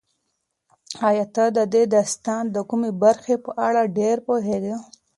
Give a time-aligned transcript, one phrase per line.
[1.07, 4.75] ایا ته د دې داستان د کومې برخې په اړه ډېر پوهېږې؟